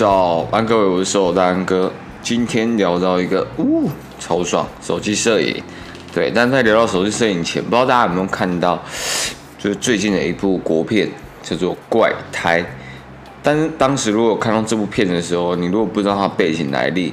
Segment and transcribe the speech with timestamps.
[0.00, 1.92] 早安，各位，我是手大安哥。
[2.22, 3.86] 今天聊到一个，呜，
[4.18, 5.62] 超爽，手机摄影。
[6.14, 8.82] 对，但在聊到手机摄影前，不知道大家有没有看到，
[9.58, 11.06] 就是最近的一部国片
[11.42, 12.62] 叫做《怪胎》。
[13.42, 17.12] 但是当时如果看到这部片的时候，你如果不知道它背景来历，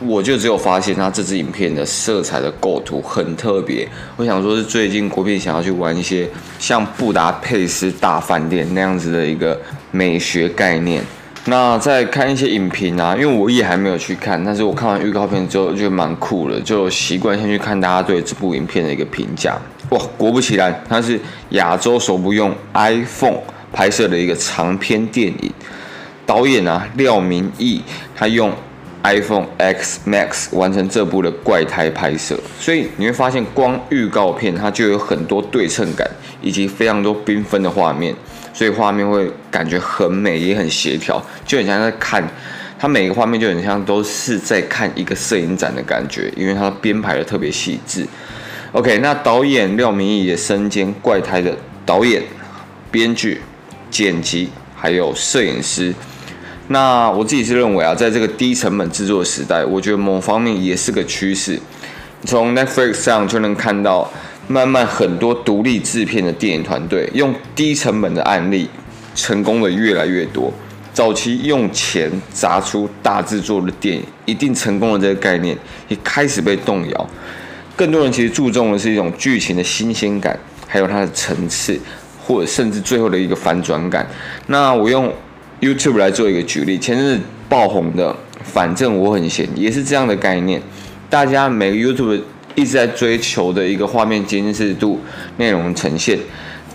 [0.00, 3.88] 我就只有发现它这支影片的色彩的构图很特别。
[4.16, 9.56] 我想说，是最近国片想要去玩一些像布达佩斯大饭店那样子的一个
[9.92, 11.00] 美学概念。
[11.48, 19.58] 那在看一些影评啊，因为我也还没有去看，但是我看完预告片之后就蛮酷的，就习惯先去看大家对这部影片的一个评价。
[19.90, 21.18] 哇，果不其然，它是
[21.50, 23.38] 亚洲首部用 iPhone
[23.72, 25.52] 拍摄的一个长篇电影。
[26.26, 27.82] 导演啊，廖明义，
[28.14, 28.52] 他用。
[29.04, 36.06] iPhone X Max 完成这部的怪胎拍摄，所以你会发现光预告片它就有很多对称感，
[36.42, 38.12] 以及非常多缤纷的画面，
[38.58, 42.20] 所以画面会感觉很美，也很协调，就很像在看
[42.76, 48.04] 它每个画面就很像都是在看一个摄影展的感觉，因为它编排的特别细致。
[48.72, 52.20] OK，那导演廖明义也身兼怪胎的导演、
[52.90, 53.40] 编剧、
[53.92, 55.94] 剪辑，还有摄影师。
[56.66, 61.56] 那我自己是认为啊，在这个低成本制作的时代，我觉得某方面也是个趋势。
[62.24, 64.10] 从 Netflix 上就能看到，
[64.48, 68.68] 慢慢很多独立制片的电影团队用低成本的案例，
[69.14, 70.52] 成功的越来越多。
[70.92, 75.56] 早期用钱砸出大制作的电影，一定成功的这个概念
[75.86, 77.10] 也开始被动摇。
[77.76, 81.78] 更多人其实注重的是一种剧情的新鲜感，还有它的层次，
[82.20, 84.04] 或者甚至最后的一个反转感。
[84.48, 85.12] 那我用。
[85.60, 90.62] YouTube 来做一个举例，前阵子爆红的，反正我很闲，也是这样的概念。
[91.10, 92.20] 大家每个 YouTube
[92.58, 95.00] 一直在追求的一个画面精致度、
[95.36, 96.18] 内容呈现，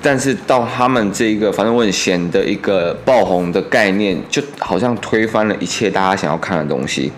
[0.01, 7.11] 但是到他们这一个反正我很闲的一个爆红的概念，就好像推翻了一切大家想要看的东西。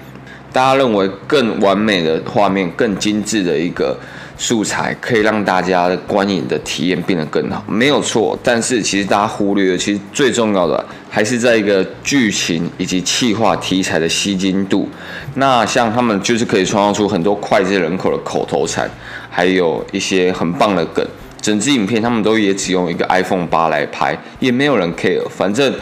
[0.52, 3.95] 大家认为更完美的画面、更精致的一个
[4.37, 8.37] 素材，可以让大家的观影的体验变得更好，没有错。
[8.43, 14.89] 但是其实大家忽略了，其实最重要的还是在一个剧情以及企划题材的吸睛度。
[15.35, 18.89] 那像他们就是可以创造出很多脍炙人口的口头禅，
[19.29, 21.05] 还有一些很棒的梗。
[21.41, 25.21] 整支影片他们都也只用一个 iPhone 八来拍，也没有人 care。
[25.29, 25.73] 反正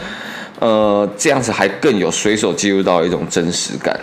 [0.60, 3.98] 呃这样子还更有随手记录到一种真实感。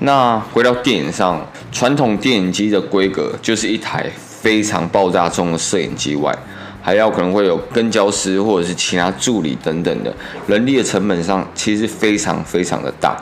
[0.00, 6.32] 那回到电影上，传统电影机的规格就是一台非常爆炸重的摄影机外，
[6.80, 10.14] 还要可能会有跟焦师或者是其他助理等等的，
[10.46, 13.16] 人力的成本上其实非常非常的大。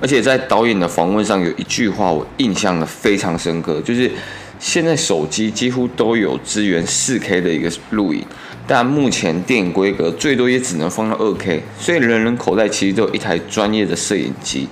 [0.00, 4.10] 而且在导演的访问上有一句话我印象的非常深刻，就是
[4.58, 8.24] 现在手机几乎都有支援 4K 的一个录影，
[8.66, 14.66] 但目前电影规格最多也只能放到 2K，所以人人口袋其实都有一台专业的摄影机。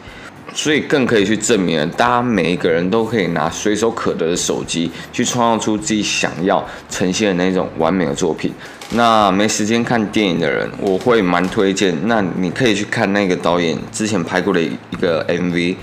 [0.52, 8.52] 所以更可以去证明，大家每一个人都可以拿随手可得的手机去创造出自己想要呈现的那种完美的作品。
[8.90, 11.96] 那没时间看电影的人，我会蛮推荐。
[12.08, 15.76] 那你可以去看那个导演之前拍过的一个 MV，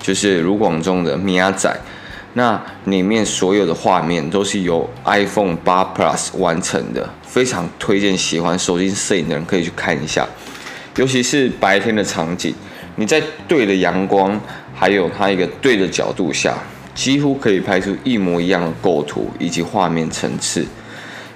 [0.00, 1.68] 就是卢广仲的《米亚仔》。
[2.32, 10.26] 那里面所有的画面都是由 iPhone 八 Plus 完成的，非常推荐喜欢手机摄影的人可以去看一下，
[10.96, 12.54] 尤其是白天的场景。
[12.96, 14.40] 你在对的阳光，
[14.74, 16.54] 还有它一个对的角度下，
[16.94, 20.64] 几乎可以拍出一模一样的构图以及画面层次。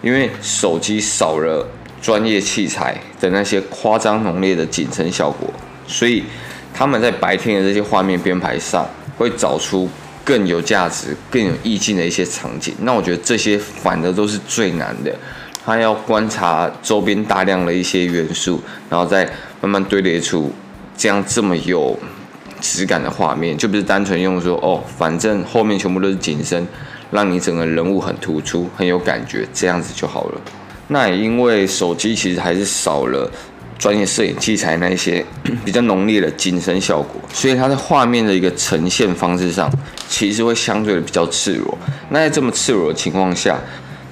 [0.00, 1.66] 因为手机少了
[2.00, 5.52] 专业器材的那些夸张浓烈的景深效果，
[5.88, 6.22] 所以
[6.72, 9.88] 他们在白天的这些画面编排上，会找出
[10.24, 12.72] 更有价值、更有意境的一些场景。
[12.82, 15.12] 那我觉得这些反而都是最难的，
[15.64, 19.28] 他要观察周边大量的一些元素，然后再
[19.60, 20.52] 慢慢堆叠出。
[20.98, 21.96] 这样这么有
[22.60, 26.66] 质感的画面，就不是单纯用说哦，反正后面全部都是景深，
[27.12, 30.40] 让你整个人物很突出，很有感觉，这样子就好了。
[30.88, 33.30] 那也因为手机其实还是少了
[33.78, 35.24] 专业摄影器材那一些
[35.64, 39.70] 比较浓烈的景深效果，所以它在画面的一个呈现方式上，
[40.08, 41.78] 其实会相对的比较赤裸。
[42.10, 43.56] 那在这么赤裸的情况下，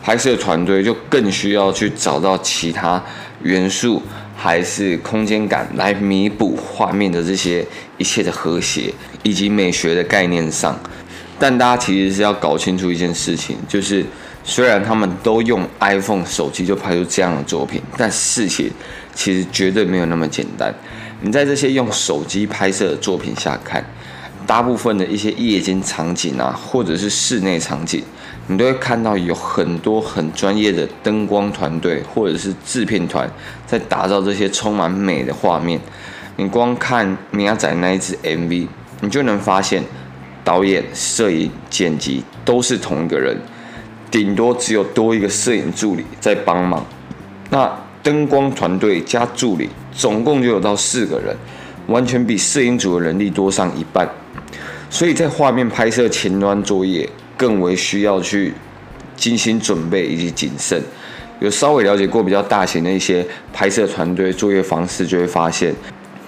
[0.05, 3.03] 拍摄团队就更需要去找到其他
[3.43, 4.01] 元素。
[4.37, 7.67] 还是空间感来弥补画面的这些
[7.97, 8.93] 一切的和谐
[9.23, 10.79] 以及美学的概念上，
[11.39, 14.05] 但大家其实是要搞清楚一件事情，就是
[14.45, 18.71] 虽然他们都用 iPhone 手机就拍出这样的作品，但事情
[19.15, 20.73] 其实绝对没有那么简单。
[21.23, 23.83] 你在这些用手机拍摄的作品下看，
[24.47, 28.03] 大部分的一些夜间场景啊，或者是室内场景。
[28.49, 33.29] 你都会看到有很多很专业的灯光团队或者是制片团
[33.67, 35.81] 在打造这些充满美的画面，
[36.37, 38.69] 你光看米亚仔那一支 MV，
[39.01, 39.83] 你就能发现
[40.45, 43.37] 导演、摄影、剪辑都是同一个人，
[44.13, 46.87] 顶多只有多一个摄影助理在帮忙。
[47.51, 47.69] 那
[48.01, 51.37] 灯光团队加助理总共就有到四个人，
[51.89, 54.09] 完全比摄影组的人力多上一半。
[54.97, 57.07] 所以在画面拍摄前端作业
[57.37, 58.55] 更为需要去
[59.15, 60.83] 精心准备以及谨慎。
[61.39, 63.23] 有稍微了解过比较大型的一些
[63.53, 65.75] 拍摄团队作业方式，就会发现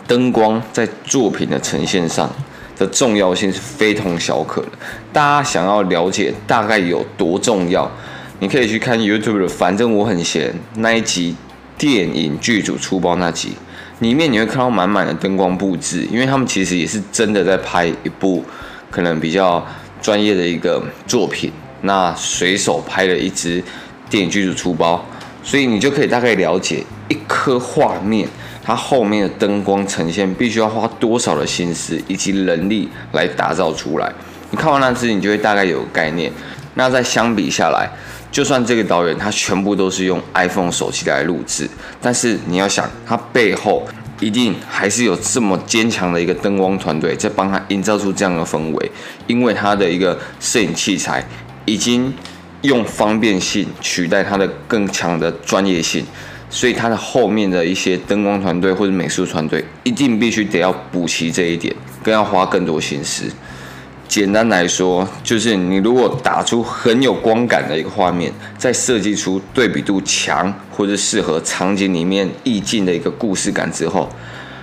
[0.07, 2.31] 灯光在作品的呈现上
[2.77, 4.69] 的重要性是非同小可的。
[5.15, 7.91] 大家想要了解大概有多重要，
[8.39, 11.35] 你可以去看 YouTube 的，反正我很闲那一集
[11.79, 13.53] 电影剧组出包那集，
[14.01, 18.45] 里面你会看到满满的灯光布置，因为他们其实也是真的在拍一部
[18.91, 19.65] 可能比较
[20.01, 21.53] 专业的一个作品，
[21.83, 23.63] 那随手拍了一支。
[24.11, 25.05] 电影剧组出包，
[25.43, 28.27] 所以你就可以大概了解一颗画面，
[28.65, 34.11] 它后面的灯光呈现必须要花多少的心思以及人力来打造出来。
[34.51, 36.33] 你看完那支，你就会大概有个概念。
[36.73, 37.87] 那再相比下来，
[38.31, 41.69] 就算这个导演他全部都是用 iPhone 手机来录制，
[42.01, 43.87] 但是你要想，他背后
[44.21, 48.93] 一定还是有这么坚强的一个灯光团队在帮他营造出这样的氛围，
[49.27, 51.27] 因为他的一个摄影器材
[51.65, 52.13] 已经。
[52.63, 56.05] 用方便性取代它的更强的专业性，
[56.51, 61.73] 所以它的后面的一些灯光团队或者美术团队一定必须得要补齐这一点，
[62.03, 63.31] 更要花更多心思。
[64.09, 74.09] 简单来说，就是你如果打出很有光感的一个画面，再设计出对比度强或者适合场景里面意境的一个故事感之后，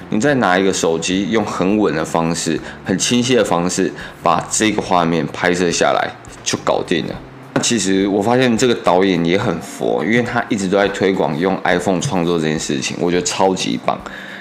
[0.09, 3.94] 你再拿一个手机，用很稳的方式、很清晰的方式
[4.24, 6.09] 把这个画面拍摄下来，
[6.44, 7.13] 就搞定了。
[7.53, 13.95] 那其实我发现这个导演也很佛，因为他一直都在推广用 iPhone 创作这件事情，我觉得超级棒。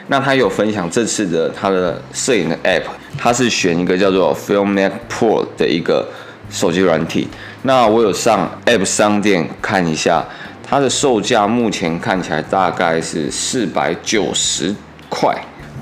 [0.09, 2.83] 那他有分享这次的他的摄影的 App，
[3.17, 6.07] 他是选一个叫做 Filmic Pro 的一个
[6.51, 7.27] 手机软体。
[7.63, 10.25] 那我有上 App 商店看一下，
[10.63, 14.75] 它的售价目前看起来大概是四百九十
[15.09, 15.35] 块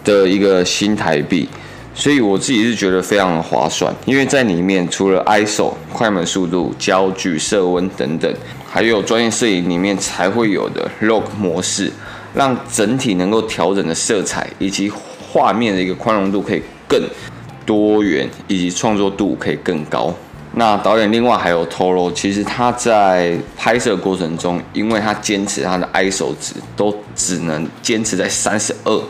[0.05, 1.49] 的一个新台币。
[1.95, 8.35] 所以我自己是觉得非常的划算，因为在里面除了 ISO、快门速度、焦距、色温等等，
[8.67, 11.93] 还有专业摄影里面才会有的 RAW 模式，
[12.35, 14.91] 让整体能够调整的色彩以及
[15.33, 17.01] 画面的一个宽容度可以更
[17.65, 20.15] 多元，以及创作度可以更高。
[20.55, 29.03] 那导演另外还有透露，其实他在拍摄过程中，因为他坚持他的 ISO 值都只能坚持在三十二。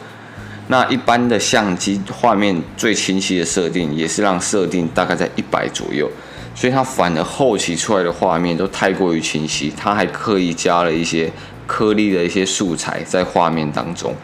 [0.69, 6.09] 那一般的相机画面最清晰的设定，也是让设定大概在一百左右，
[6.55, 11.29] 所以他反而后期出来的画面都太过于清晰，他还刻意加了一些
[11.67, 14.15] 颗粒的一些素材在画面当中。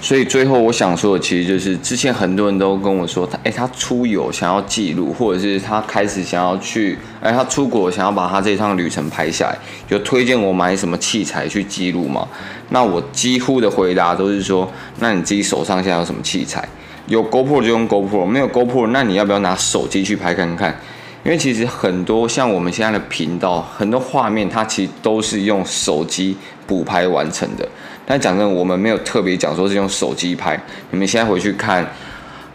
[0.00, 9.58] 所以最后我想说的，其实就是之前很多人都跟我说，他诶，他出游想要记录，或者是他开始想要去，诶，他出国想要把他这趟旅程拍下来，
[9.88, 12.26] 就推荐我买什么器材去记录嘛？
[12.70, 14.70] 那我几乎的回答都是说，
[15.00, 16.66] 那你自己手上现在有什么器材？
[17.06, 20.78] 有 GoPro 就用 GoPro，没有 GoPro，那你要不要拿手机去拍看看？
[21.24, 26.36] 因为其实很多像我们现在的频道，很多画面它其实都是用手机
[26.68, 27.66] 补拍完成的。
[28.06, 30.58] 但讲真，我们没有特别讲说是用手机拍。
[30.92, 31.84] 你们现在回去看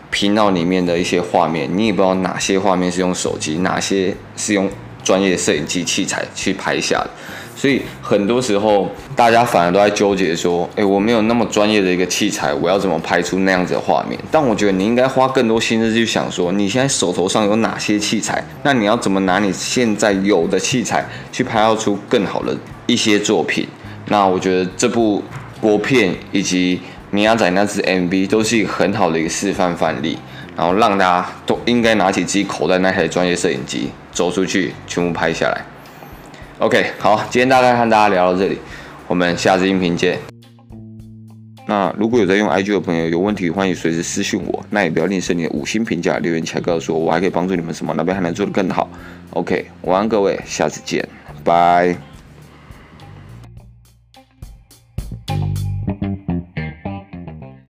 [0.09, 4.69] 频道里面的一些画面，你也不知道哪些画面是用手机，哪些是用
[5.03, 7.09] 专业摄影机器材去拍下的。
[7.55, 22.57] 所以很多时候大家反而都在纠结说：“诶，我没有那么专业的一个器材，我要怎么拍出那样子的画面？”但我觉得你应该花更多心思去想说，你现在手头上有哪些器材，那你要怎么拿你现在有的器材去拍到出更好的
[22.87, 23.67] 一些作品？
[24.07, 25.23] 那我觉得这部。
[25.61, 30.17] 国片以及米亚仔那支 MV 都是一个很好的一个示范范例，
[30.57, 35.61] 然后让大家都应该拿起自己口袋那台专业摄影机，走出去全部拍下来。
[36.59, 38.57] OK，好，今天大概和大家聊到这里，
[39.07, 40.19] 我们下次音频见。
[41.65, 48.89] 那如果有在用 IG 的朋友有问题，欢迎随时私信我，那也不要吝啬你的五星评价，留言起来告诉我，我还可以帮助你们什么，那边还能做得更好。
[49.29, 51.07] OK，晚安各位，下次见，
[51.41, 51.95] 拜。